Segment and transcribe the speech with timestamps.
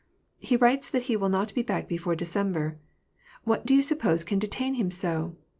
[0.39, 2.79] "He writes that he will not be back before December.
[3.43, 5.35] What do you suppose can detain him so